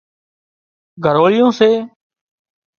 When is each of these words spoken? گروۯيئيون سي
گروۯيئيون 1.03 1.49
سي 1.59 1.71